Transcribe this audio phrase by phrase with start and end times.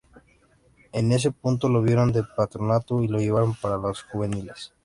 [0.93, 4.73] En ese puesto lo vieron de Patronato y lo llevaron para las juveniles.